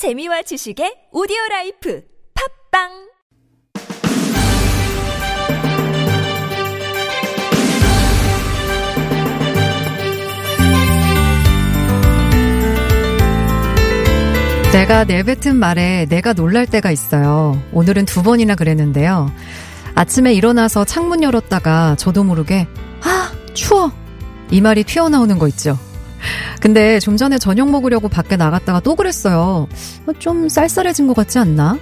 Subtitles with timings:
[0.00, 2.02] 재미와 지식의 오디오 라이프
[2.72, 2.88] 팟빵
[14.72, 17.62] 내가 내뱉은 말에 내가 놀랄 때가 있어요.
[17.72, 19.30] 오늘은 두 번이나 그랬는데요.
[19.94, 22.66] 아침에 일어나서 창문 열었다가 저도 모르게
[23.02, 23.92] 아 추워
[24.50, 25.78] 이 말이 튀어나오는 거 있죠.
[26.60, 29.68] 근데 좀 전에 저녁 먹으려고 밖에 나갔다가 또 그랬어요.
[30.06, 31.78] 어, 좀 쌀쌀해진 것 같지 않나?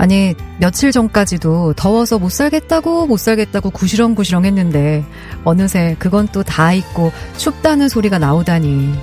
[0.00, 5.04] 아니 며칠 전까지도 더워서 못 살겠다고 못 살겠다고 구시렁구시렁 했는데
[5.44, 8.94] 어느새 그건 또다 잊고 춥다는 소리가 나오다니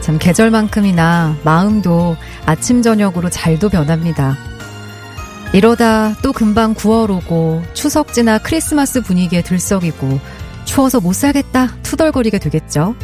[0.00, 2.16] 참 계절만큼이나 마음도
[2.46, 4.36] 아침 저녁으로 잘도 변합니다.
[5.52, 10.20] 이러다 또 금방 9월 오고 추석 지나 크리스마스 분위기에 들썩이고
[10.64, 12.94] 추워서 못 살겠다 투덜거리게 되겠죠.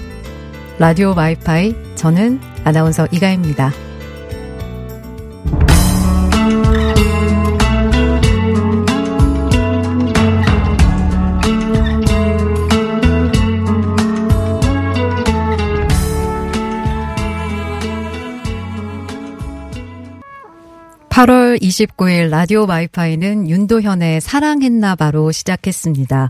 [0.78, 3.72] 라디오 와이파이 저는 아나운서 이가입니다.
[21.16, 26.28] 8월 29일 라디오 와이파이는 윤도현의 사랑했나봐로 시작했습니다.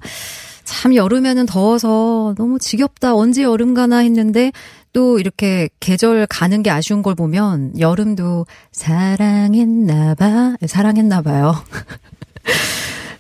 [0.67, 3.15] 참 여름에는 더워서 너무 지겹다.
[3.15, 4.53] 언제 여름 가나 했는데
[4.93, 10.57] 또 이렇게 계절 가는 게 아쉬운 걸 보면 여름도 사랑했나 봐.
[10.67, 11.55] 사랑했나 봐요.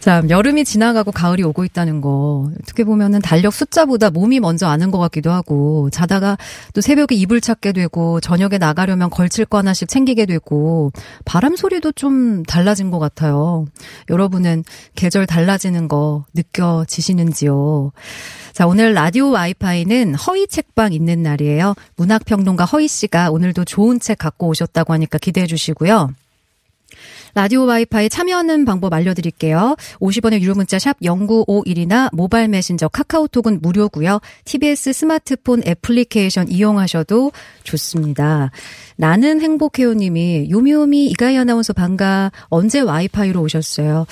[0.06, 2.48] 참, 여름이 지나가고 가을이 오고 있다는 거.
[2.62, 6.38] 어떻게 보면은 달력 숫자보다 몸이 먼저 아는 것 같기도 하고, 자다가
[6.74, 10.92] 또 새벽에 이불 찾게 되고, 저녁에 나가려면 걸칠 거 하나씩 챙기게 되고,
[11.24, 13.66] 바람 소리도 좀 달라진 것 같아요.
[14.08, 14.62] 여러분은
[14.94, 17.90] 계절 달라지는 거 느껴지시는지요?
[18.52, 21.74] 자, 오늘 라디오 와이파이는 허위 책방 있는 날이에요.
[21.96, 26.10] 문학평론가 허희 씨가 오늘도 좋은 책 갖고 오셨다고 하니까 기대해 주시고요.
[27.36, 29.76] 라디오 와이파이 참여하는 방법 알려드릴게요.
[30.00, 34.20] 50원의 유료 문자 샵 0951이나 모바일 메신저 카카오톡은 무료고요.
[34.46, 37.32] TBS 스마트폰 애플리케이션 이용하셔도
[37.62, 38.50] 좋습니다.
[38.96, 44.06] 나는 행복해요님이 요미요미 이가희 아나운서 반가 언제 와이파이로 오셨어요?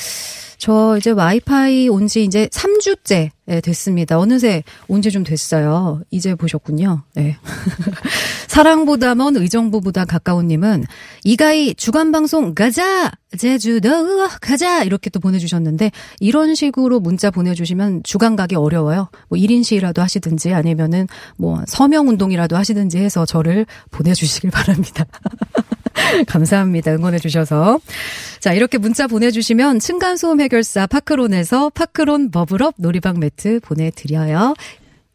[0.59, 4.19] 저 이제 와이파이 온 지 이제 3주째 됐습니다.
[4.19, 6.01] 어느새 온지좀 됐어요.
[6.11, 7.03] 이제 보셨군요.
[7.15, 7.37] 네.
[8.49, 10.85] 사랑보다 먼 의정부보다 가까운 님은
[11.25, 13.11] 이가희 주간 방송 가자!
[13.37, 14.85] 제주도 가자!
[14.85, 15.91] 이렇게 또 보내주셨는데
[16.21, 19.09] 이런 식으로 문자 보내주시면 주간 가기 어려워요.
[19.29, 25.05] 뭐 1인 시위라도 하시든지 아니면은 뭐 서명 운동이라도 하시든지 해서 저를 보내주시길 바랍니다.
[26.27, 26.93] 감사합니다.
[26.93, 27.81] 응원해 주셔서.
[28.41, 34.55] 자, 이렇게 문자 보내주시면 층간소음 해결사 파크론에서 파크론 버블업 놀이방 매트 보내드려요.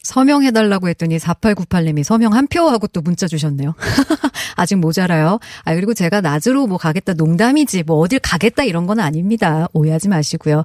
[0.02, 3.76] 서명해달라고 했더니 4898님이 서명 한 표 하고 또 문자 주셨네요.
[4.56, 5.40] 아직 모자라요.
[5.66, 9.68] 아, 그리고 제가 낮으로 뭐 가겠다 농담이지 뭐 어딜 가겠다 이런 건 아닙니다.
[9.74, 10.64] 오해하지 마시고요.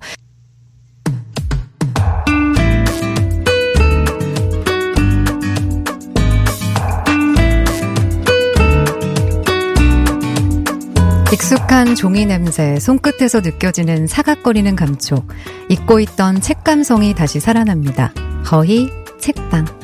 [11.45, 15.29] 익숙한 종이 냄새, 손끝에서 느껴지는 사각거리는 감촉,
[15.69, 18.15] 잊고 있던 책 감성이 다시 살아납니다.
[18.47, 18.89] 거의
[19.21, 19.84] 책방.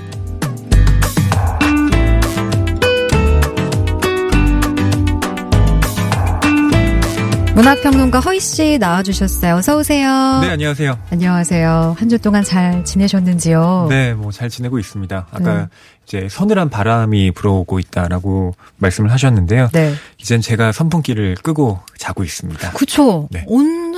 [7.54, 9.56] 문학평론가 허희 씨 나와주셨어요.
[9.56, 10.38] 어서 오세요.
[10.40, 10.98] 네, 안녕하세요.
[11.10, 11.96] 안녕하세요.
[11.98, 13.86] 한 주 동안 잘 지내셨는지요?
[13.90, 15.26] 네, 뭐 잘 지내고 있습니다.
[15.30, 15.66] 아까 네.
[16.06, 19.68] 이제 서늘한 바람이 불어오고 있다라고 말씀을 하셨는데요.
[19.72, 19.92] 네.
[20.18, 22.70] 이젠 제가 선풍기를 끄고 자고 있습니다.
[22.72, 23.28] 그쵸.
[23.30, 23.44] 네.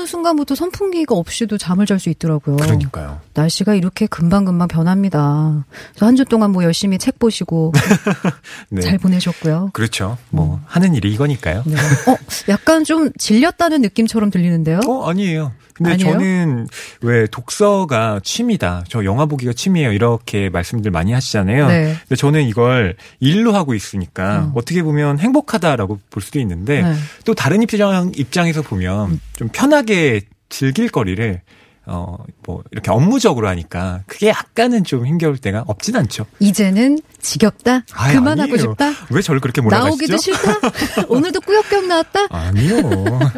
[0.03, 2.57] 어느 순간부터 선풍기가 없이도 잠을 잘 수 있더라고요.
[2.57, 3.21] 그러니까요.
[3.35, 5.65] 날씨가 이렇게 금방금방 변합니다.
[6.01, 7.73] 한 주 동안 뭐 열심히 책 보시고
[8.69, 8.81] 네.
[8.83, 9.71] 잘 보내셨고요.
[9.73, 10.19] 그렇죠.
[10.31, 10.61] 뭐 음.
[10.67, 11.63] 하는 일이 이거니까요.
[11.65, 11.75] 네.
[11.77, 12.17] 어,
[12.49, 14.81] 약간 좀 질렸다는 느낌처럼 들리는데요.
[14.89, 15.53] 어, 아니에요.
[15.75, 16.13] 근데 아니에요?
[16.13, 16.67] 저는
[17.01, 18.85] 왜 독서가 취미다.
[18.89, 19.93] 저 영화 보기가 취미예요.
[19.93, 21.69] 이렇게 말씀들 많이 하시잖아요.
[21.69, 21.97] 네.
[22.01, 24.53] 근데 저는 이걸 일로 하고 있으니까 음.
[24.55, 26.95] 어떻게 보면 행복하다라고 볼 수도 있는데 네.
[27.25, 29.21] 또 다른 입장 입장에서 보면 음.
[29.35, 31.41] 좀 편하게 즐길 거리를
[31.87, 36.27] 어, 뭐, 이렇게 업무적으로 하니까 그게 약간은 좀 힘겨울 때가 없진 않죠.
[36.39, 37.83] 이제는 지겹다?
[37.93, 38.59] 아이, 그만하고 아니에요.
[38.71, 38.91] 싶다?
[39.11, 39.89] 왜 저를 그렇게 몰아가시죠?
[39.89, 41.07] 나오기도 싫다?
[41.09, 42.27] 오늘도 꾸역꾸역 나왔다?
[42.31, 42.77] 아니요.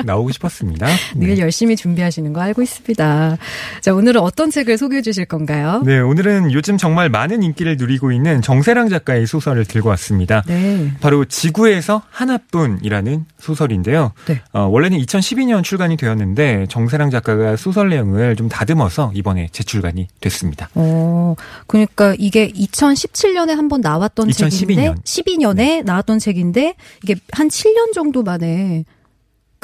[0.05, 0.87] 나오고 싶었습니다.
[1.17, 1.39] 늘 네.
[1.39, 3.37] 열심히 준비하시는 거 알고 있습니다.
[3.81, 5.83] 자, 오늘은 어떤 책을 소개해 주실 건가요?
[5.85, 10.43] 네, 오늘은 요즘 정말 많은 인기를 누리고 있는 정세랑 작가의 소설을 들고 왔습니다.
[10.47, 10.93] 네.
[11.01, 14.13] 바로 지구에서 하나뿐이라는 소설인데요.
[14.27, 14.43] 네.
[14.53, 20.69] 어, 원래는 2012년 출간이 되었는데 정세랑 작가가 소설 내용을 정신을 좀 다듬어서 이번에 재출간이 됐습니다.
[20.75, 21.35] 어,
[21.67, 24.51] 그러니까 이게 2017년에 한번 나왔던 2012년.
[24.51, 25.83] 책인데 12년에 네.
[25.83, 28.85] 나왔던 책인데 이게 한 7년 정도 만에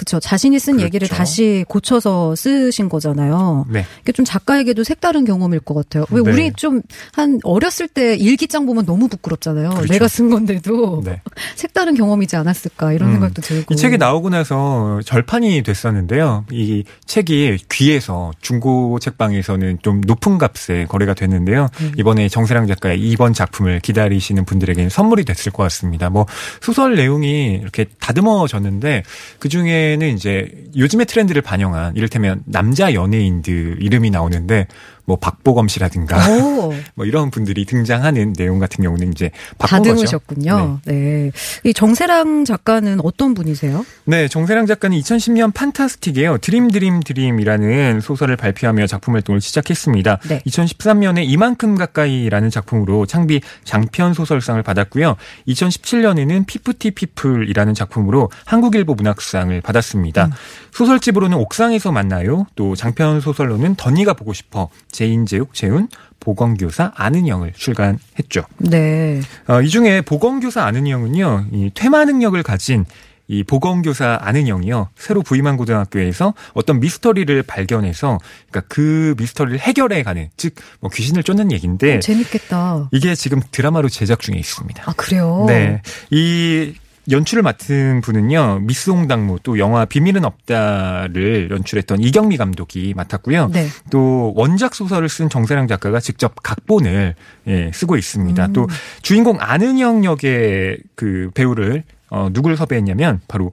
[0.00, 0.18] 그렇죠.
[0.18, 0.86] 자신이 쓴 그렇죠.
[0.86, 3.66] 얘기를 다시 고쳐서 쓰신 거잖아요.
[3.68, 3.84] 네.
[4.00, 6.06] 이게 좀 작가에게도 색다른 경험일 것 같아요.
[6.10, 6.30] 왜 네.
[6.30, 6.80] 우리 좀
[7.12, 9.70] 한 어렸을 때 일기장 보면 너무 부끄럽잖아요.
[9.70, 9.92] 그렇죠.
[9.92, 11.20] 내가 쓴 건데도 네.
[11.56, 13.12] 색다른 경험이지 않았을까 이런 음.
[13.14, 13.74] 생각도 들고.
[13.74, 16.44] 이 책이 나오고 나서 절판이 됐었는데요.
[16.50, 21.68] 이 책이 귀에서 중고 책방에서는 좀 높은 값에 거래가 됐는데요.
[21.80, 21.92] 음.
[21.98, 26.10] 이번에 정세랑 작가의 이번 작품을 기다리시는 분들에게는 선물이 됐을 것 같습니다.
[26.10, 26.26] 뭐
[26.60, 29.02] 소설 내용이 이렇게 다듬어졌는데
[29.38, 34.68] 그 중에 요즘에는 이제 요즘의 트렌드를 반영한 이를테면 남자 연예인들 이름이 나오는데
[35.10, 36.16] 뭐 박보검 씨라든가
[36.94, 40.78] 뭐 이런 분들이 등장하는 내용 같은 경우는 이제 다듬으셨군요.
[40.84, 40.92] 네.
[40.92, 41.32] 네.
[41.64, 43.84] 이 정세랑 작가는 어떤 분이세요?
[44.04, 50.20] 네, 정세랑 작가는 2010년 판타스틱에 드림 드림 드림이라는 소설을 발표하며 작품 활동을 시작했습니다.
[50.28, 50.42] 네.
[50.46, 55.16] 2013년에 이만큼 가까이라는 작품으로 창비 장편 소설상을 받았고요.
[55.48, 60.26] 2017년에는 피프티 피플이라는 작품으로 한국일보 문학상을 받았습니다.
[60.26, 60.30] 음.
[60.70, 62.46] 소설집으로는 옥상에서 만나요.
[62.54, 64.68] 또 장편 소설로는 덧니가 보고 싶어
[65.04, 65.88] 재인, 재욱, 재훈,
[66.20, 68.44] 보건교사 안은영을 출간했죠.
[68.58, 69.22] 네.
[69.48, 72.84] 어, 이 중에 보건교사 안은영은요, 이 퇴마 능력을 가진
[73.26, 78.18] 이 보건교사 안은영이요 새로 부임한 고등학교에서 어떤 미스터리를 발견해서
[78.50, 82.88] 그러니까 그 미스터리를 해결해 가는 즉 뭐 귀신을 쫓는 얘기인데 어, 재밌겠다.
[82.92, 84.82] 이게 지금 드라마로 제작 중에 있습니다.
[84.84, 85.44] 아 그래요?
[85.46, 85.80] 네,
[86.10, 86.74] 이
[87.10, 93.48] 연출을 맡은 분은요 미스 홍당무 또 영화 비밀은 없다를 연출했던 이경미 감독이 맡았고요.
[93.52, 93.66] 네.
[93.90, 97.14] 또 원작 소설을 쓴 정세랑 작가가 직접 각본을
[97.48, 98.46] 예, 쓰고 있습니다.
[98.46, 98.52] 음.
[98.52, 98.68] 또
[99.02, 103.52] 주인공 아는영 역의 그 배우를 어, 누구를 섭외했냐면 바로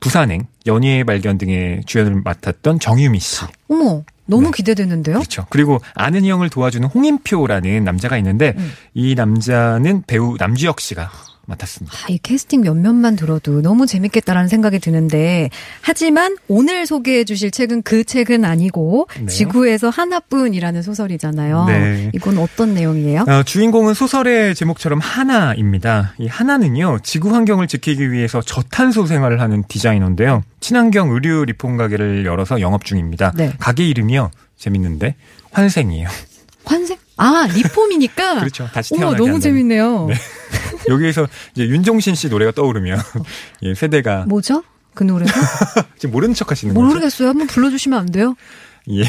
[0.00, 3.44] 부산행, 연예의 발견 등의 주연을 맡았던 정유미 씨.
[3.68, 4.02] 어머.
[4.26, 4.50] 너무 네.
[4.58, 5.16] 기대되는데요?
[5.16, 5.44] 그렇죠.
[5.50, 8.72] 그리고 아는 형을 도와주는 홍인표라는 남자가 있는데 음.
[8.94, 11.10] 이 남자는 배우 남주혁 씨가
[11.50, 11.96] 맡았습니다.
[11.96, 15.50] 아, 이 캐스팅 몇몇만 들어도 너무 재밌겠다라는 생각이 드는데
[15.82, 19.26] 하지만 오늘 소개해 주실 책은 그 책은 아니고 네.
[19.26, 21.64] 지구에서 하나뿐이라는 소설이잖아요.
[21.66, 22.10] 네.
[22.14, 23.24] 이건 어떤 내용이에요?
[23.28, 26.14] 어, 주인공은 소설의 제목처럼 하나입니다.
[26.18, 27.00] 이 하나는요.
[27.02, 30.42] 지구 환경을 지키기 위해서 저탄소 생활을 하는 디자이너인데요.
[30.60, 33.32] 친환경 의류 리폼 가게를 열어서 영업 중입니다.
[33.36, 33.52] 네.
[33.58, 34.30] 가게 이름이요.
[34.56, 35.14] 재밌는데
[35.52, 36.08] 환생이에요.
[36.64, 36.96] 환생?
[37.16, 38.38] 아, 리폼이니까?
[38.40, 38.68] 그렇죠.
[38.72, 39.40] 다시 태어나기 너무 한다는.
[39.40, 40.06] 재밌네요.
[40.08, 40.14] 네.
[40.88, 42.98] 여기에서 이제 윤종신 씨 노래가 떠오르면
[43.62, 44.62] 예, 세대가 뭐죠?
[44.94, 45.32] 그 노래가?
[45.98, 46.86] 지금 모르는 척 하시는 거죠?
[46.86, 47.28] 모르겠어요.
[47.28, 48.34] 한번 불러주시면 안 돼요?
[48.90, 49.04] 예,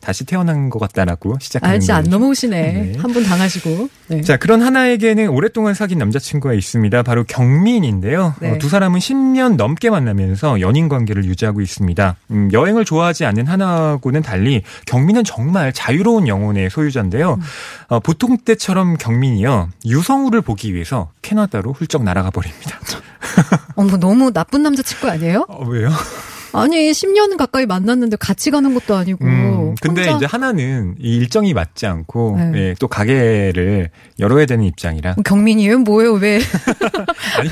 [0.00, 2.72] 다시 태어난 것 같다라고 시작하는 알지 안 넘어오시네.
[2.72, 2.98] 네.
[2.98, 3.88] 한분 당하시고.
[4.08, 4.22] 네.
[4.22, 7.02] 자, 그런 하나에게는 오랫동안 사귄 남자친구가 있습니다.
[7.02, 8.34] 바로 경민인데요.
[8.40, 8.50] 네.
[8.52, 12.16] 어, 두 사람은 10년 넘게 만나면서 연인 관계를 유지하고 있습니다.
[12.30, 17.34] 음, 여행을 좋아하지 않는 하나하고는 달리 경민은 정말 자유로운 영혼의 소유자인데요.
[17.34, 17.40] 음.
[17.88, 22.78] 어, 보통 때처럼 경민이요 유성우를 보기 위해서 캐나다로 훌쩍 날아가 버립니다.
[23.76, 25.46] 어머 너무 나쁜 남자친구 아니에요?
[25.48, 25.90] 어, 왜요?
[26.52, 29.24] 아니 10년 가까이 만났는데 같이 가는 것도 아니고.
[29.24, 30.16] 음, 근데 혼자...
[30.16, 32.52] 이제 하나는 이 일정이 맞지 않고 네.
[32.54, 35.16] 예, 또 가게를 열어야 되는 입장이라.
[35.24, 35.78] 경민이에요?
[35.80, 36.14] 뭐예요?
[36.14, 36.40] 왜?
[37.38, 37.50] 아니.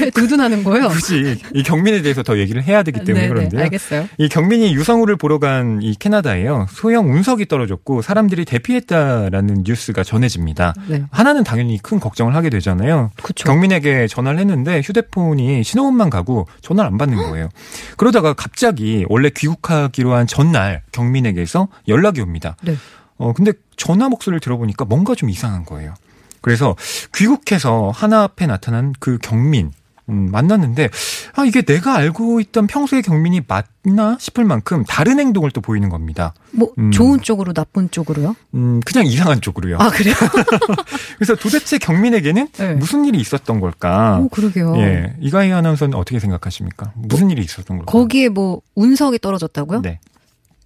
[0.00, 0.88] 왜 두둔하는 거예요?
[0.88, 3.60] 굳이 이 경민에 대해서 더 얘기를 해야 되기 때문에 네네, 그런데요.
[3.62, 4.08] 알겠어요.
[4.18, 6.66] 이 경민이 유성우를 보러 간 이 캐나다에요.
[6.70, 10.74] 소형 운석이 떨어졌고 사람들이 대피했다라는 뉴스가 전해집니다.
[10.88, 11.04] 네.
[11.10, 13.10] 하나는 당연히 큰 걱정을 하게 되잖아요.
[13.22, 13.44] 그쵸.
[13.44, 17.48] 경민에게 전화를 했는데 휴대폰이 신호음만 가고 전화를 안 받는 거예요.
[17.96, 22.56] 그러다가 갑자기 원래 귀국하기로 한 전날 경민에게서 연락이 옵니다.
[22.62, 22.76] 네.
[23.16, 25.94] 어 근데 전화 목소리를 들어보니까 뭔가 좀 이상한 거예요.
[26.40, 26.76] 그래서
[27.14, 29.72] 귀국해서 하나 앞에 나타난 그 경민
[30.10, 30.88] 음, 만났는데
[31.34, 36.32] 아 이게 내가 알고 있던 평소의 경민이 맞나 싶을 만큼 다른 행동을 또 보이는 겁니다.
[36.50, 36.90] 뭐 음.
[36.90, 38.34] 좋은 쪽으로 나쁜 쪽으로요?
[38.54, 39.76] 음 그냥 이상한 쪽으로요.
[39.78, 40.14] 아 그래요?
[41.18, 42.74] 그래서 도대체 경민에게는 네.
[42.74, 44.18] 무슨 일이 있었던 걸까?
[44.18, 44.76] 오 그러게요.
[44.78, 46.92] 예, 이가희 아나운서는 어떻게 생각하십니까?
[46.96, 47.92] 무슨 뭐, 일이 있었던 걸까?
[47.92, 49.82] 거기에 뭐 운석이 떨어졌다고요?
[49.82, 50.00] 네.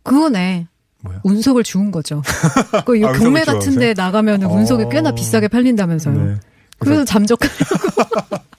[0.05, 0.69] 그거네.
[1.03, 1.21] 뭐요?
[1.25, 2.23] 운석을 주운 거죠.
[2.87, 4.55] 그 아, 경매 같은데 나가면은 어...
[4.55, 6.25] 운석이 꽤나 비싸게 팔린다면서요.
[6.25, 6.35] 네.
[6.79, 8.43] 그래서 잠적하려고.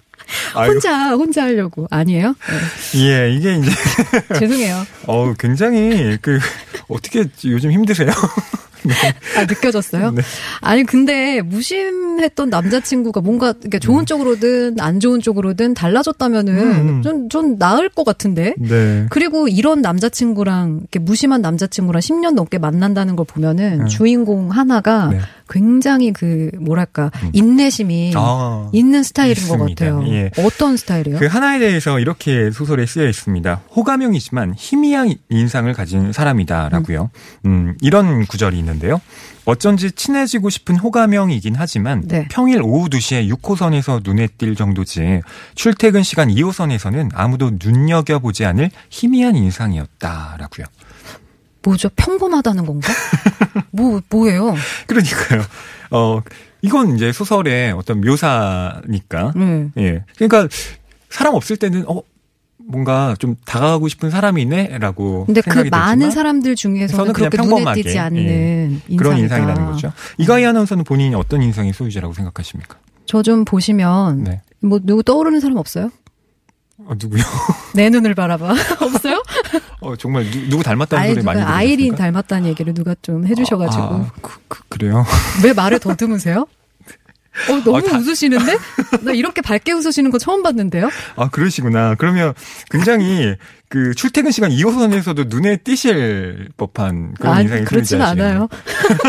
[0.56, 2.36] 혼자 혼자 하려고 아니에요?
[2.94, 3.00] 네.
[3.02, 3.72] 예, 이게 이제
[4.40, 4.86] 죄송해요.
[5.08, 6.40] 어, 굉장히 그
[6.88, 8.12] 어떻게 요즘 힘드세요?
[8.84, 8.94] 네.
[9.38, 10.12] 아, 느껴졌어요?
[10.12, 10.22] 네.
[10.62, 14.06] 아니, 근데 무심했던 남자친구가 뭔가 이렇게 좋은 음.
[14.06, 16.90] 쪽으로든 안 좋은 쪽으로든 달라졌다면은 음.
[16.90, 17.02] 음.
[17.02, 18.56] 좀, 좀 나을 것 같은데.
[18.58, 19.06] 네.
[19.10, 23.88] 그리고 이런 남자친구랑 이렇게 무심한 남자친구랑 10년 넘게 만난다는 걸 보면은 음.
[23.88, 25.20] 주인공 하나가 네.
[25.50, 27.30] 굉장히 그 뭐랄까 음.
[27.34, 29.58] 인내심이 아, 있는 스타일인 있습니다.
[29.58, 30.04] 것 같아요.
[30.08, 30.32] 예.
[30.40, 31.20] 어떤 스타일이에요?
[31.20, 33.62] 그 하나에 대해서 이렇게 소설에 쓰여 있습니다.
[33.76, 37.10] 호감형이지만 희미한 인상을 가진 사람이다라고요.
[37.46, 39.02] 음, 음 이런 구절이 있는데요.
[39.46, 42.28] 어쩐지 친해지고 싶은 호감형이긴 하지만 네.
[42.32, 45.22] 평일 오후 2시에 6호선에서 눈에 띌 정도지
[45.56, 50.66] 출퇴근 시간 2호선에서는 아무도 눈여겨보지 않을 희미한 인상이었다라고요.
[51.64, 51.90] 뭐죠?
[51.96, 52.92] 평범하다는 건가?
[53.72, 54.56] 뭐, 뭐예요?
[54.88, 55.42] 그러니까요.
[55.92, 56.22] 어,
[56.62, 59.34] 이건 이제 소설의 어떤 묘사니까.
[59.36, 59.72] 음.
[59.78, 60.04] 예.
[60.18, 60.48] 그러니까
[61.10, 62.02] 사람 없을 때는, 어,
[62.66, 68.96] 뭔가 좀 다가가고 싶은 사람이네라고 근데 그 많은 사람들 중에서는 그렇게 눈에 띄지 않는 예.
[68.96, 69.92] 그런 인상이라는 거죠.
[70.18, 72.78] 이가희 아나운서는 본인이 어떤 인상의 소유자라고 생각하십니까?
[73.06, 74.42] 저 좀 보시면 네.
[74.62, 75.90] 뭐 누구 떠오르는 사람 없어요?
[76.78, 77.22] 어, 누구요?
[77.76, 78.54] 내 눈을 바라봐.
[78.82, 79.22] 없어요?
[79.84, 81.56] 어, 정말 누, 구 닮았다는 소리 많이 들으셨습니까?
[81.56, 83.84] 아이린 닮았다는 얘기를 누가 좀 해주셔가지고.
[83.84, 85.06] 아, 그, 그, 래요
[85.44, 86.48] 왜 말을 더듬으세요?
[87.50, 87.98] 어, 너무 아, 다...
[87.98, 88.58] 웃으시는데?
[89.02, 90.90] 나 이렇게 밝게 웃으시는 거 처음 봤는데요?
[91.16, 91.96] 아, 그러시구나.
[91.96, 92.34] 그러면
[92.70, 93.36] 굉장히
[93.74, 98.48] 그 출퇴근 시간 2호선에서도 눈에 띄실 법한 그런 아, 인상이 그렇진 않아요.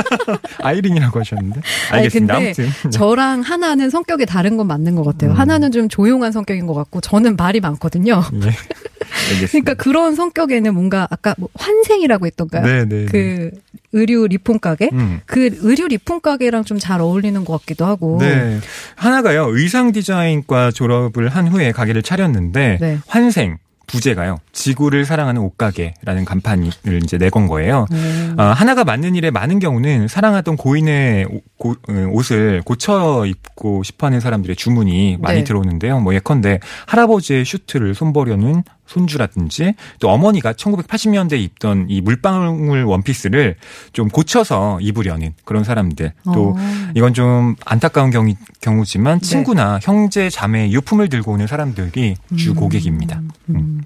[0.63, 1.61] 아이린이라고 하셨는데.
[1.91, 2.35] 알겠습니다.
[2.35, 2.83] 아니, 근데 아무튼.
[2.85, 2.91] 네.
[2.91, 5.33] 저랑 하나는 성격이 다른 건 맞는 것 같아요.
[5.33, 5.37] 음.
[5.37, 8.25] 하나는 좀 조용한 성격인 것 같고 저는 말이 많거든요.
[8.33, 8.53] 네.
[9.49, 12.65] 그러니까 그런 성격에는 뭔가 아까 뭐 환생이라고 했던가요?
[12.65, 13.05] 네, 네, 네.
[13.05, 13.51] 그
[13.93, 14.89] 의류 리폼 가게?
[14.95, 15.21] 음.
[15.27, 18.17] 그 의류 리폼 가게랑 좀 잘 어울리는 것 같기도 하고.
[18.19, 18.61] 네.
[18.97, 19.47] 하나가요.
[19.51, 22.99] 의상 디자인과 졸업을 한 후에 가게를 차렸는데 네.
[23.07, 24.39] 환생 부제가요.
[24.53, 26.71] 지구를 사랑하는 옷가게라는 간판을
[27.03, 27.87] 이제 내건 거예요.
[27.93, 28.35] 음.
[28.39, 31.27] 어, 하나가 맞는 일에 많은 경우는 사랑하던 고인의
[31.59, 35.45] 고, 어, 옷을 고쳐 입고 싶어하는 사람들의 주문이 많이 네.
[35.45, 36.01] 들어오는데요.
[36.01, 43.57] 뭐 예컨대 할아버지의 슈트를 손보려는 손주라든지 또 어머니가 1980년대에 입던 이 물방울 원피스를
[43.93, 46.91] 좀 고쳐서 입으려는 그런 사람들 또 어.
[46.95, 49.27] 이건 좀 안타까운 경우, 경우지만 네.
[49.27, 49.81] 친구나 네.
[49.83, 52.55] 형제 자매 유품을 들고 오는 사람들이 주 음.
[52.55, 53.19] 고객입니다.
[53.19, 53.31] 음.
[53.57, 53.83] 음.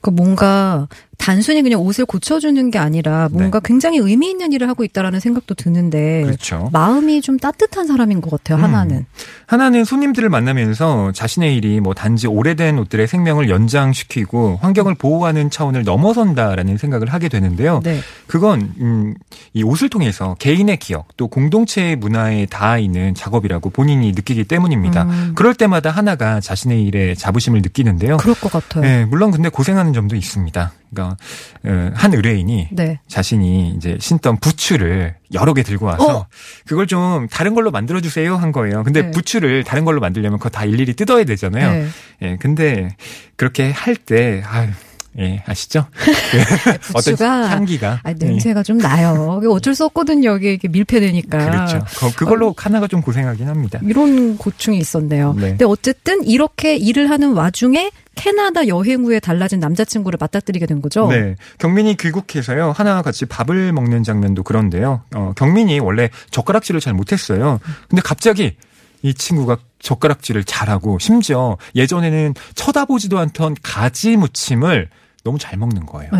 [0.00, 3.68] 그 뭔가 단순히 그냥 옷을 고쳐주는 게 아니라 뭔가 네.
[3.68, 6.68] 굉장히 의미 있는 일을 하고 있다라는 생각도 드는데 그렇죠.
[6.72, 8.58] 마음이 좀 따뜻한 사람인 것 같아요.
[8.58, 8.64] 음.
[8.64, 9.06] 하나는
[9.46, 16.76] 하나는 손님들을 만나면서 자신의 일이 뭐 단지 오래된 옷들의 생명을 연장시키고 환경을 보호하는 차원을 넘어선다라는
[16.78, 17.80] 생각을 하게 되는데요.
[17.84, 18.00] 네.
[18.26, 19.14] 그건 음,
[19.52, 25.04] 이 옷을 통해서 개인의 기억 또 공동체의 문화에 닿아 있는 작업이라고 본인이 느끼기 때문입니다.
[25.04, 25.32] 음.
[25.34, 28.16] 그럴 때마다 하나가 자신의 일에 자부심을 느끼는데요.
[28.16, 28.82] 그럴 것 같아요.
[28.82, 30.72] 네, 물론 근데 고생하는 점도 있습니다.
[30.94, 31.16] 그러니까
[31.64, 33.00] 어, 한 의뢰인이 네.
[33.08, 36.26] 자신이 이제 신던 부츠를 여러 개 들고 와서 어?
[36.66, 38.84] 그걸 좀 다른 걸로 만들어 주세요 한 거예요.
[38.84, 39.10] 근데 네.
[39.10, 41.70] 부츠를 다른 걸로 만들려면 그거 다 일일이 뜯어야 되잖아요.
[41.72, 41.88] 네.
[42.22, 42.96] 예, 근데
[43.36, 44.68] 그렇게 할 때 아유
[45.18, 45.86] 예, 아시죠?
[45.94, 48.62] 네, 부추가 향기가 아, 냄새가 예.
[48.64, 49.40] 좀 나요.
[49.48, 50.30] 어쩔 수 없거든요.
[50.30, 51.50] 여기 이렇게 밀폐되니까.
[51.50, 51.84] 그렇죠.
[52.16, 53.78] 그 걸로 어, 하나가 좀 고생하긴 합니다.
[53.82, 55.34] 이런 고충이 있었네요.
[55.34, 55.50] 네.
[55.50, 61.08] 근데 어쨌든 이렇게 일을 하는 와중에 캐나다 여행 후에 달라진 남자친구를 맞닥뜨리게 된 거죠.
[61.08, 61.36] 네.
[61.58, 62.72] 경민이 귀국해서요.
[62.74, 65.02] 하나와 같이 밥을 먹는 장면도 그런데요.
[65.14, 67.60] 어, 경민이 원래 젓가락질을 잘 못했어요.
[67.88, 68.56] 근데 갑자기
[69.02, 74.88] 이 친구가 젓가락질을 잘하고 심지어 예전에는 쳐다보지도 않던 가지 무침을
[75.24, 76.10] 너무 잘 먹는 거예요.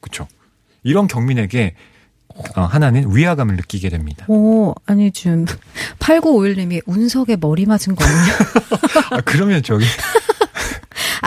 [0.00, 0.28] 그렇죠.
[0.84, 1.74] 이런 경민에게
[2.56, 4.26] 어, 하나는 위화감을 느끼게 됩니다.
[4.28, 5.44] 오, 아니, 지금,
[6.00, 8.32] 8951님이 운석에 머리 맞은 거 아니냐?
[9.10, 9.84] 아, 그러면 저기.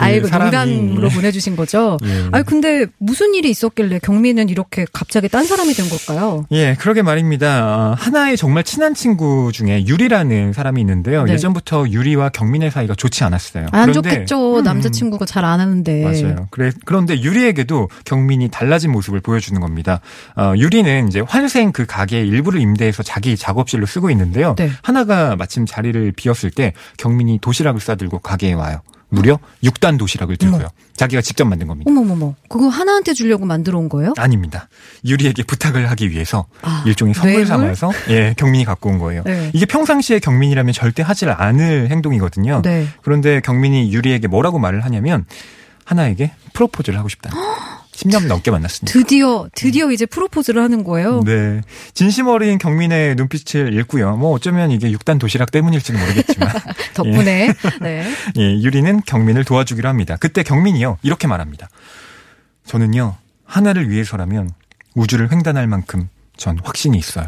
[0.08, 1.96] 아이고 예, 농담으로 보내주신 거죠.
[2.04, 2.28] 예.
[2.32, 6.46] 아니 근데 무슨 일이 있었길래 경민은 이렇게 갑자기 딴 사람이 된 걸까요?
[6.52, 7.66] 예, 그러게 말입니다.
[7.66, 11.24] 어, 하나의 정말 친한 친구 중에 유리라는 사람이 있는데요.
[11.24, 11.32] 네.
[11.34, 13.66] 예전부터 유리와 경민의 사이가 좋지 않았어요.
[13.72, 14.58] 안 좋겠죠.
[14.58, 16.02] 음, 남자친구가 잘 안 하는데.
[16.02, 16.48] 맞아요.
[16.50, 20.00] 그래 그런데 유리에게도 경민이 달라진 모습을 보여주는 겁니다.
[20.36, 24.54] 어, 유리는 이제 환생 그 가게의 일부를 임대해서 자기 작업실로 쓰고 있는데요.
[24.58, 24.70] 네.
[24.82, 28.80] 하나가 마침 자리를 비었을 때 경민이 도시락을 싸들고 가게에 와요.
[29.10, 30.60] 무려 6단 도시락을 들고요.
[30.60, 30.68] 어머.
[30.94, 31.90] 자기가 직접 만든 겁니다.
[31.90, 32.34] 어머머머.
[32.48, 34.12] 그거 하나한테 주려고 만들어 온 거예요?
[34.18, 34.68] 아닙니다.
[35.04, 37.46] 유리에게 부탁을 하기 위해서 아, 일종의 선물 뇌물?
[37.46, 39.22] 삼아서 예, 경민이 갖고 온 거예요.
[39.24, 39.50] 네.
[39.54, 42.62] 이게 평상시에 경민이라면 절대 하지 않을 행동이거든요.
[42.62, 42.86] 네.
[43.02, 45.24] 그런데 경민이 유리에게 뭐라고 말을 하냐면
[45.84, 47.30] 하나에게 프로포즈를 하고 싶다.
[47.98, 48.92] 10년 넘게 만났습니다.
[48.92, 51.22] 드디어 드디어 이제 프로포즈를 하는 거예요.
[51.24, 51.62] 네.
[51.94, 54.16] 진심 어린 경민의 눈빛을 읽고요.
[54.16, 56.48] 뭐 어쩌면 이게 6단 도시락 때문일지는 모르겠지만
[56.94, 57.54] 덕분에 예.
[57.80, 58.14] 네.
[58.36, 60.16] 예, 유리는 경민을 도와주기로 합니다.
[60.20, 60.98] 그때 경민이요.
[61.02, 61.68] 이렇게 말합니다.
[62.66, 63.16] 저는요.
[63.44, 64.50] 하나를 위해서라면
[64.94, 67.26] 우주를 횡단할 만큼 전 확신이 있어요.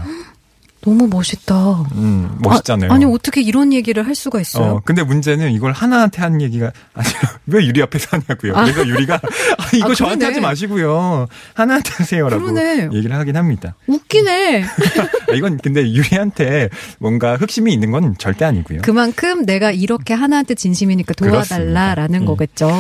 [0.82, 1.82] 너무 멋있다.
[1.92, 2.90] 음, 멋있잖아요.
[2.90, 4.64] 아, 니 어떻게 이런 얘기를 할 수가 있어요?
[4.64, 8.56] 어, 근데 문제는 이걸 하나한테 한 얘기가 아니라 왜 유리 앞에서 하냐고요.
[8.56, 8.62] 아.
[8.64, 9.14] 그래서 유리가
[9.58, 11.26] 아, 이거 아, 저한테 하지 마시고요.
[11.54, 12.88] 하나한테 하세요라고 그러네.
[12.94, 13.74] 얘기를 하긴 합니다.
[13.86, 14.62] 웃기네.
[14.64, 18.80] 아, 이건 근데 유리한테 뭔가 흑심이 있는 건 절대 아니고요.
[18.82, 22.26] 그만큼 내가 이렇게 하나한테 진심이니까 도와달라라는 음.
[22.26, 22.70] 거겠죠.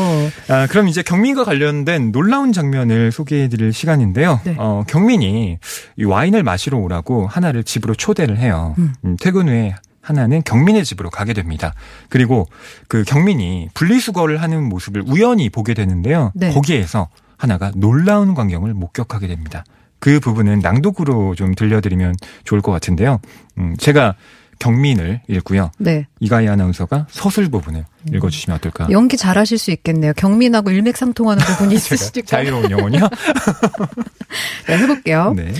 [0.48, 4.40] 아, 그럼 이제 경민과 관련된 놀라운 장면을 소개해드릴 시간인데요.
[4.44, 4.54] 네.
[4.58, 5.58] 어, 경민이
[5.96, 8.74] 이 와인을 마시러 오라고 하나를 집으로 집으로 초대를 해요.
[8.78, 8.94] 음.
[9.04, 9.16] 음.
[9.20, 11.74] 퇴근 후에 하나는 경민의 집으로 가게 됩니다.
[12.08, 12.46] 그리고
[12.88, 16.32] 그 경민이 분리수거를 하는 모습을 우연히 보게 되는데요.
[16.34, 16.52] 네.
[16.52, 19.64] 거기에서 하나가 놀라운 광경을 목격하게 됩니다.
[19.98, 23.20] 그 부분은 낭독으로 좀 들려드리면 좋을 것 같은데요.
[23.58, 24.14] 음, 제가
[24.58, 25.70] 경민을 읽고요.
[25.78, 26.06] 네.
[26.20, 28.14] 이가희 아나운서가 서술 부분을 음.
[28.14, 28.88] 읽어주시면 어떨까?
[28.90, 30.12] 연기 잘하실 수 있겠네요.
[30.14, 32.26] 경민하고 일맥상통하는 부분이 있으시니까.
[32.26, 33.08] 자유로운 영혼이요?
[34.68, 35.34] 네, 해볼게요.
[35.36, 35.52] 네.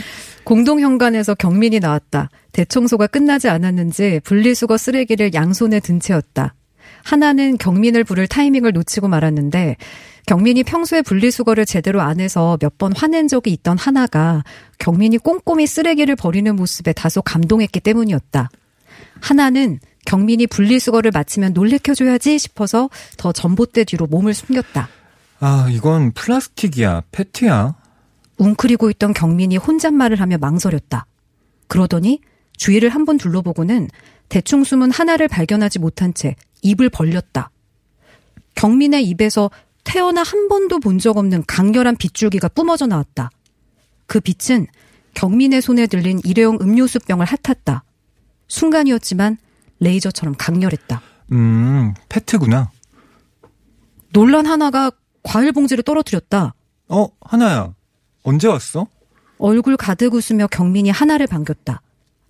[0.51, 2.29] 공동현관에서 경민이 나왔다.
[2.51, 6.55] 대청소가 끝나지 않았는지 분리수거 쓰레기를 양손에 든 채였다.
[7.05, 9.77] 하나는 경민을 부를 타이밍을 놓치고 말았는데
[10.27, 14.43] 경민이 평소에 분리수거를 제대로 안 해서 몇 번 화낸 적이 있던 하나가
[14.79, 18.51] 경민이 꼼꼼히 쓰레기를 버리는 모습에 다소 감동했기 때문이었다.
[19.21, 24.89] 하나는 경민이 분리수거를 마치면 놀래켜줘야지 싶어서 더 전봇대 뒤로 몸을 숨겼다.
[25.39, 27.80] 아, 이건 플라스틱이야, 페트야.
[28.41, 31.07] 웅크리고 있던 경민이 혼잣말을 하며 망설였다.
[31.69, 32.21] 그러더니
[32.57, 33.89] 주위를 한번 둘러보고는
[34.29, 37.51] 대충 숨은 하나를 발견하지 못한 채 입을 벌렸다.
[38.55, 39.51] 경민의 입에서
[39.85, 43.31] 태어나 한 번도 본 적 없는 강렬한 빗줄기가 뿜어져 나왔다.
[44.07, 44.67] 그 빛은
[45.15, 47.85] 경민의 손에 들린 일회용 음료수 병을 핫았다.
[48.49, 49.39] 순간이었지만
[49.81, 51.01] 레이저처럼 강렬했다.
[51.33, 52.71] 음, 페트구나.
[54.13, 54.91] 놀란 하나가
[55.23, 56.55] 과일 봉지를 떨어뜨렸다.
[56.89, 57.75] 어, 하나야.
[58.23, 58.87] 언제 왔어?
[59.39, 61.81] 얼굴 가득 웃으며 경민이 하나를 반겼다.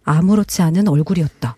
[0.05, 1.57] 아무렇지 않은 얼굴이었다.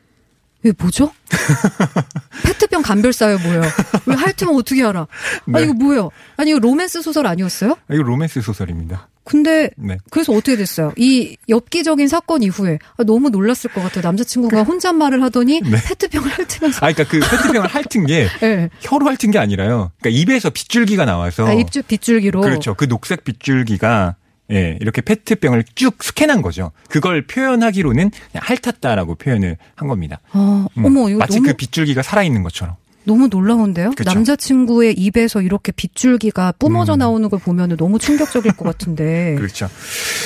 [0.64, 1.12] 왜 뭐죠?
[2.44, 3.62] 페트병 감별사요 뭐예요?
[4.06, 5.00] 왜 핥으면 어떻게 알아?
[5.00, 5.06] 아,
[5.46, 5.58] 네.
[5.58, 6.10] 아 이거 뭐예요?
[6.36, 7.72] 아니 이거 로맨스 소설 아니었어요?
[7.72, 9.08] 아, 이거 로맨스 소설입니다.
[9.24, 9.98] 근데 네.
[10.10, 10.92] 그래서 어떻게 됐어요?
[10.96, 14.02] 이 엽기적인 사건 이후에 아, 너무 놀랐을 것 같아요.
[14.02, 15.78] 남자친구가 혼잣말을 하더니 네.
[15.82, 16.86] 페트병을 핥으면서.
[16.86, 18.68] 아, 그러니까 그 페트병을 핥은 게 네.
[18.80, 19.90] 혀로 핥은 게 아니라요.
[20.00, 21.46] 그러니까 입에서 빗줄기가 나와서.
[21.46, 22.40] 아, 입줄 빗줄기로.
[22.40, 22.74] 그렇죠.
[22.74, 24.16] 그 녹색 빗줄기가
[24.52, 26.72] 예, 이렇게 페트병을 쭉 스캔한 거죠.
[26.88, 30.20] 그걸 표현하기로는 그냥 핥았다라고 표현을 한 겁니다.
[30.32, 31.48] 아, 음, 어머, 이거 마치 너무...
[31.48, 32.76] 그 빗줄기가 살아있는 것처럼.
[33.04, 33.90] 너무 놀라운데요?
[33.92, 34.12] 그쵸?
[34.12, 36.98] 남자친구의 입에서 이렇게 빗줄기가 뿜어져 음.
[36.98, 39.34] 나오는 걸 보면 너무 충격적일 것 같은데.
[39.38, 39.68] 그렇죠.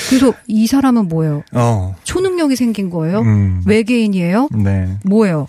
[0.09, 1.43] 그래서 이 사람은 뭐예요?
[1.53, 1.95] 어.
[2.03, 3.21] 초능력이 생긴 거예요?
[3.21, 3.63] 음.
[3.65, 4.49] 외계인이에요?
[4.63, 4.97] 네.
[5.03, 5.47] 뭐예요?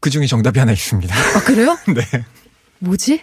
[0.00, 1.14] 그 중에 정답이 하나 있습니다.
[1.14, 1.78] 아, 그래요?
[1.86, 2.24] 네.
[2.80, 3.22] 뭐지?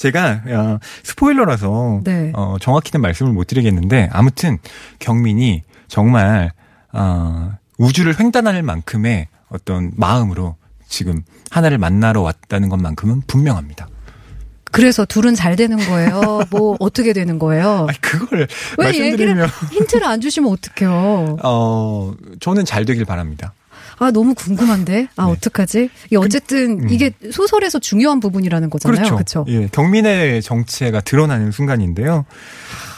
[0.00, 2.32] 제가 어, 스포일러라서 네.
[2.34, 4.56] 어, 정확히는 말씀을 못 드리겠는데 아무튼
[4.98, 6.52] 경민이 정말
[6.92, 10.56] 어, 우주를 횡단할 만큼의 어떤 마음으로
[10.88, 13.88] 지금 하나를 만나러 왔다는 것만큼은 분명합니다.
[14.72, 16.44] 그래서 둘은 잘 되는 거예요?
[16.48, 17.86] 뭐 어떻게 되는 거예요?
[17.88, 21.36] 아니, 그걸 왜 말씀드리면 힌트를 안 주시면 어떡해요?
[21.42, 23.52] 어, 저는 잘 되길 바랍니다.
[24.00, 25.32] 아 너무 궁금한데 아 네.
[25.32, 25.90] 어떡하지?
[26.10, 26.88] 이 어쨌든 음.
[26.90, 29.14] 이게 소설에서 중요한 부분이라는 거잖아요.
[29.14, 29.44] 그렇죠.
[29.48, 32.24] 예, 경민의 정체가 드러나는 순간인데요.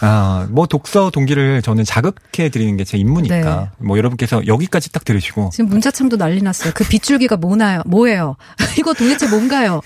[0.01, 3.69] 아, 뭐 독서 동기를 저는 자극해 드리는 게 제 임무니까 네.
[3.79, 6.73] 뭐 여러분께서 여기까지 딱 들으시고 지금 문자창도 난리 났어요.
[6.75, 7.83] 그 빗줄기가 뭐나요?
[7.87, 8.37] 뭐예요?
[8.79, 9.81] 이거 도대체 뭔가요?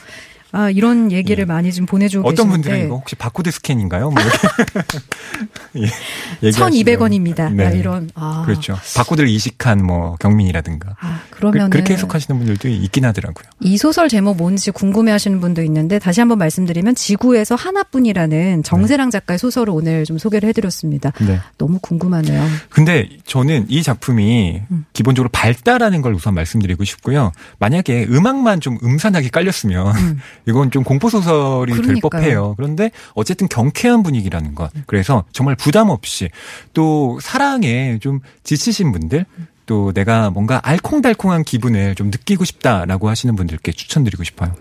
[0.57, 1.45] 아, 이런 얘기를 예.
[1.45, 2.69] 많이 좀 보내주고 어떤 계시는데.
[2.69, 4.11] 분들은 이거 혹시 바코드 스캔인가요?
[4.11, 4.23] 뭐
[5.77, 7.53] 예, 1,200원입니다.
[7.53, 7.67] 네.
[7.67, 8.09] 아, 이런.
[8.15, 8.43] 아.
[8.47, 8.75] 그렇죠.
[8.97, 10.97] 바코드를 이식한 뭐 경민이라든가.
[10.99, 13.45] 아, 그러면 그, 렇게 해석하시는 분들도 있긴 하더라고요.
[13.61, 19.75] 이 소설 제목 뭔지 궁금해하시는 분도 있는데 다시 한번 말씀드리면 지구에서 하나뿐이라는 정세랑 작가의 소설을
[19.75, 21.13] 오늘 좀 소개를 해드렸습니다.
[21.21, 21.39] 네.
[21.59, 22.43] 너무 궁금하네요.
[22.71, 24.87] 근데 저는 이 작품이 음.
[24.95, 27.33] 기본적으로 밝다라는 걸 우선 말씀드리고 싶고요.
[27.59, 30.21] 만약에 음악만 좀 음산하게 깔렸으면 음.
[30.47, 32.55] 이건 좀 공포 소설이 될 법해요.
[32.57, 34.71] 그런데 어쨌든 경쾌한 분위기라는 것.
[34.87, 36.29] 그래서 정말 부담 없이
[36.73, 39.27] 또 사랑에 좀 지치신 분들
[39.67, 44.55] 또 내가 뭔가 알콩달콩한 기분을 좀 느끼고 싶다라고 하시는 분들께 추천드리고 싶어요.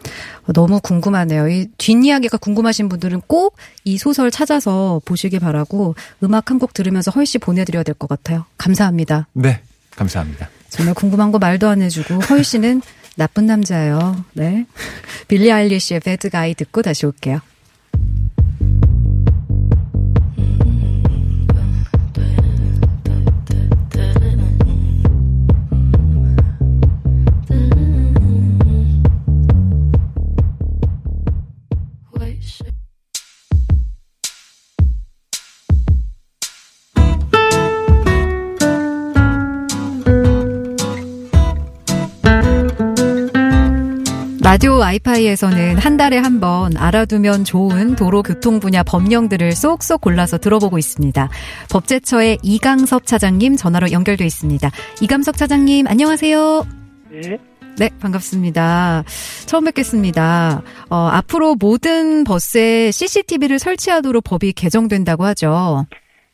[0.51, 1.47] 너무 궁금하네요.
[1.47, 5.93] 이 뒷이야기가 궁금하신 분들은 꼭 이 소설 찾아서 보시기 바라고
[6.23, 8.45] 음악 한 곡 들으면서 헐씨 보내드려야 될 것 같아요.
[8.57, 9.27] 감사합니다.
[9.33, 9.61] 네,
[9.95, 10.49] 감사합니다.
[10.69, 12.81] 정말 궁금한 거 말도 안 해주고 헐 씨는
[13.15, 14.23] 나쁜 남자예요.
[14.33, 14.65] 네.
[15.27, 17.39] 빌리 아일리시의 배드 가이 듣고 다시 올게요.
[44.65, 50.77] 학교 와이파이에서는 한 달에 한 번 알아두면 좋은 도로 교통 분야 법령들을 쏙쏙 골라서 들어보고
[50.79, 51.29] 있습니다.
[51.71, 54.69] 법제처의 이강섭 차장님 전화로 연결돼 있습니다.
[55.01, 56.65] 이강섭 차장님 안녕하세요.
[57.11, 57.37] 네.
[57.77, 59.03] 네, 반갑습니다.
[59.45, 60.61] 처음 뵙겠습니다.
[60.89, 65.85] 어, 앞으로 모든 버스에 CCTV를 설치하도록 법이 개정된다고 하죠.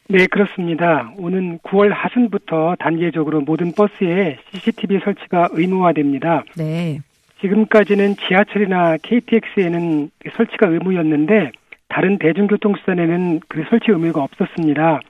[0.08, 1.12] 네, 그렇습니다.
[1.18, 6.44] 오는 9월 하순부터 단계적으로 모든 버스에 CCTV 설치가 의무화됩니다.
[6.56, 7.02] 네.
[7.42, 11.52] 지금까지는 지하철이나 KTX에는 설치가 의무였는데
[11.90, 15.02] 다른 대중교통수단에는 그 설치 의무가 없었습니다.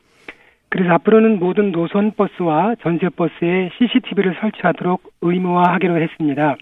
[0.70, 6.56] 그래서 앞으로는 모든 노선 버스와 전세 버스에 CCTV를 설치하도록 의무화하기로 했습니다.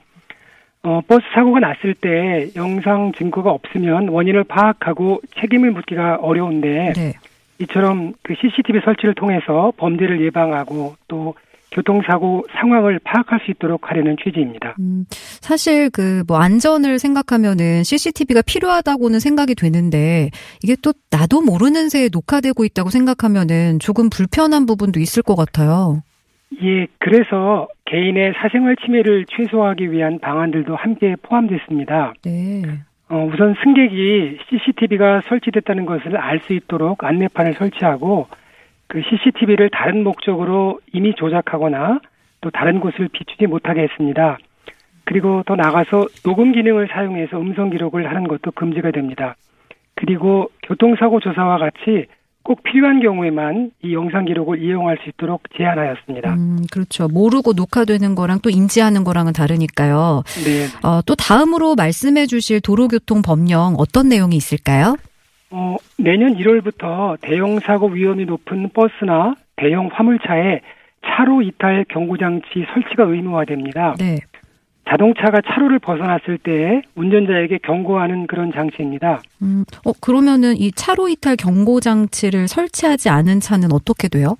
[0.81, 7.13] 어, 버스 사고가 났을 때 영상 증거가 없으면 원인을 파악하고 책임을 묻기가 어려운데 네.
[7.59, 11.35] 이처럼 그 CCTV 설치를 통해서 범죄를 예방하고 또
[11.71, 14.75] 교통사고 상황을 파악할 수 있도록 하려는 취지입니다.
[14.79, 20.29] 음, 사실 그 뭐 안전을 생각하면은 CCTV가 필요하다고는 생각이 되는데
[20.63, 26.03] 이게 또 나도 모르는 새에 녹화되고 있다고 생각하면은 조금 불편한 부분도 있을 것 같아요.
[26.61, 32.13] 예, 그래서 개인의 사생활 침해를 최소화하기 위한 방안들도 함께 포함됐습니다.
[32.23, 32.61] 네.
[33.09, 38.27] 어, 우선 승객이 CCTV가 설치됐다는 것을 알 수 있도록 안내판을 설치하고
[38.89, 42.01] 그 CCTV를 다른 목적으로 이미 조작하거나
[42.41, 44.37] 또 다른 곳을 비추지 못하게 했습니다.
[45.05, 49.35] 그리고 더 나가서 녹음 기능을 사용해서 음성 기록을 하는 것도 금지가 됩니다.
[49.95, 52.07] 그리고 교통사고 조사와 같이
[52.41, 56.33] 꼭 필요한 경우에만 이 영상 기록을 이용할 수 있도록 제한하였습니다.
[56.33, 57.07] 음, 그렇죠.
[57.07, 60.23] 모르고 녹화되는 거랑 또 인지하는 거랑은 다르니까요.
[60.45, 60.87] 네.
[60.87, 64.95] 어, 또 다음으로 말씀해 주실 도로교통 법령 어떤 내용이 있을까요?
[65.51, 70.61] 어, 내년 1월부터 대형 사고 위험이 높은 버스나 대형 화물차에
[71.05, 73.95] 차로 이탈 경고 장치 설치가 의무화됩니다.
[73.97, 74.17] 네.
[74.87, 79.21] 자동차가 차로를 벗어났을 때 운전자에게 경고하는 그런 장치입니다.
[79.43, 84.35] 음, 어, 그러면은 이 차로 이탈 경고 장치를 설치하지 않은 차는 어떻게 돼요?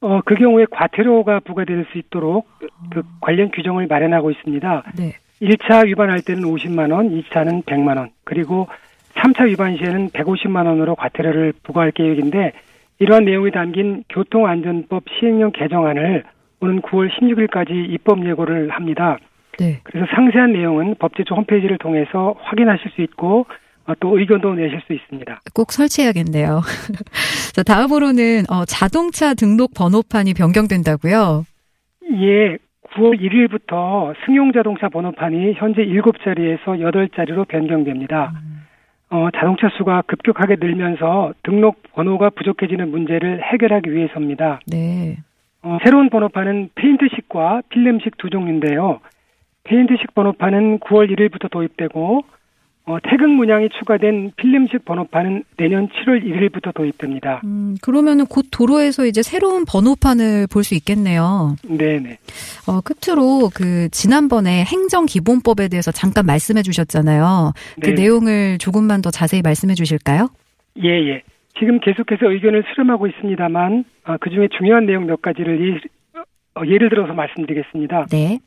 [0.00, 2.48] 어, 그 경우에 과태료가 부과될 수 있도록
[2.92, 4.84] 그 관련 규정을 마련하고 있습니다.
[4.96, 5.14] 네.
[5.40, 8.68] 1차 위반할 때는 50만 원, 2차는 100만 원, 그리고
[9.22, 12.52] 3차 위반 시에는 150만 원으로 과태료를 부과할 계획인데
[12.98, 16.24] 이러한 내용이 담긴 교통안전법 시행령 개정안을
[16.60, 19.18] 오는 9월 16일까지 입법 예고를 합니다.
[19.58, 19.80] 네.
[19.82, 23.46] 그래서 상세한 내용은 법제처 홈페이지를 통해서 확인하실 수 있고
[23.86, 25.40] 어, 또 의견도 내실 수 있습니다.
[25.54, 26.60] 꼭 설치해야겠네요.
[27.52, 31.44] 자, 다음으로는 어, 자동차 등록 번호판이 변경된다고요?
[32.12, 32.58] 예,
[32.94, 38.32] 9월 1일부터 승용자동차 번호판이 현재 7자리에서 8자리로 변경됩니다.
[38.36, 38.61] 음.
[39.12, 44.60] 어, 자동차 수가 급격하게 늘면서 등록 번호가 부족해지는 문제를 해결하기 위해서입니다.
[44.66, 45.18] 네.
[45.62, 49.00] 어, 새로운 번호판은 페인트식과 필름식 두 종류인데요.
[49.64, 52.24] 페인트식 번호판은 9월 1일부터 도입되고
[52.84, 57.40] 어, 태극 문양이 추가된 필름식 번호판은 내년 7월 1일부터 도입됩니다.
[57.44, 61.56] 음, 그러면은 곧 도로에서 이제 새로운 번호판을 볼 수 있겠네요.
[61.68, 62.18] 네네.
[62.68, 67.52] 어, 끝으로 그 지난번에 행정기본법에 대해서 잠깐 말씀해 주셨잖아요.
[67.80, 67.94] 그 네.
[68.02, 70.28] 내용을 조금만 더 자세히 말씀해 주실까요?
[70.82, 71.22] 예, 예.
[71.58, 75.80] 지금 계속해서 의견을 수렴하고 있습니다만 어, 그 중에 중요한 내용 몇 가지를 예,
[76.54, 78.06] 어, 예를 들어서 말씀드리겠습니다.
[78.10, 78.38] 네.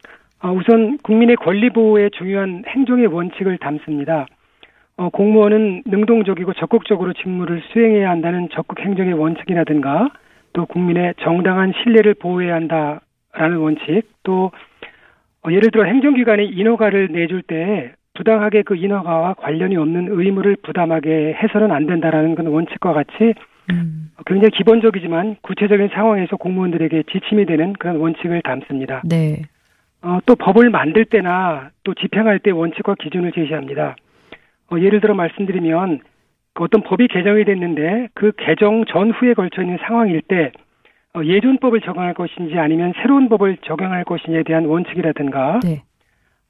[0.41, 4.25] 어, 우선 국민의 권리 보호에 중요한 행정의 원칙을 담습니다.
[4.97, 10.09] 어, 공무원은 능동적이고 적극적으로 직무를 수행해야 한다는 적극 행정의 원칙이라든가
[10.53, 14.51] 또 국민의 정당한 신뢰를 보호해야 한다라는 원칙 또
[15.45, 21.71] 어, 예를 들어 행정기관이 인허가를 내줄 때 부당하게 그 인허가와 관련이 없는 의무를 부담하게 해서는
[21.71, 23.33] 안 된다라는 그런 원칙과 같이
[23.71, 24.11] 음.
[24.25, 29.01] 굉장히 기본적이지만 구체적인 상황에서 공무원들에게 지침이 되는 그런 원칙을 담습니다.
[29.03, 29.41] 네.
[30.05, 33.95] 어, 또 법을 만들 때나 또 집행할 때 원칙과 기준을 제시합니다.
[34.71, 35.99] 어, 예를 들어 말씀드리면
[36.53, 40.51] 그 어떤 법이 개정이 됐는데 그 개정 전후에 걸쳐 있는 상황일 때
[41.15, 45.83] 어, 예전법을 적용할 것인지 아니면 새로운 법을 적용할 것인지에 대한 원칙이라든가 네.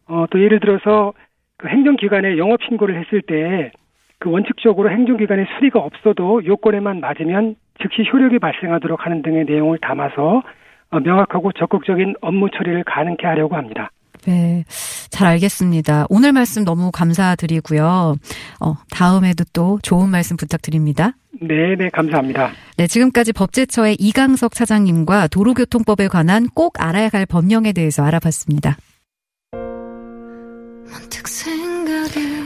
[0.08, 1.14] 어, 또 예를 들어서
[1.58, 3.72] 그 행정기관에 영업 신고를 했을 때
[4.20, 10.44] 그 원칙적으로 행정기관에 수리가 없어도 요건에만 맞으면 즉시 효력이 발생하도록 하는 등의 내용을 담아서 어,
[10.92, 13.92] 명확하고 적극적인 업무 처리를 가능케 하려고 합니다.
[14.26, 14.64] 네,
[15.10, 16.06] 잘 알겠습니다.
[16.10, 18.16] 오늘 말씀 너무 감사드리고요.
[18.60, 21.12] 어, 다음에도 또 좋은 말씀 부탁드립니다.
[21.42, 22.52] 네, 네, 감사합니다.
[22.78, 28.78] 네, 지금까지 법제처의 이강석 차장님과 도로교통법에 관한 꼭 알아야 할 법령에 대해서 알아봤습니다.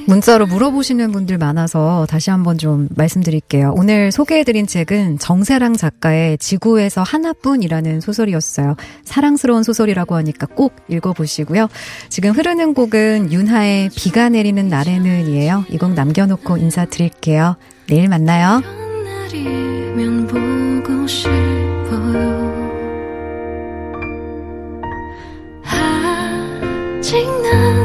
[0.10, 3.74] 문자로 물어보시는 분들 많아서 다시 한번 좀 말씀드릴게요.
[3.78, 8.76] 오늘 소개해드린 책은 정세랑 작가의 지구에서 하나뿐이라는 소설이었어요.
[9.06, 11.68] 사랑스러운 소설이라고 하니까 꼭 읽어보시고요.
[12.10, 15.66] 지금 흐르는 곡은 윤하의 비가 내리는 날에는이에요.
[15.70, 17.56] 이 곡 남겨놓고 인사드릴게요.
[17.88, 18.62] 내일 만나요.
[27.00, 27.79] 아직 난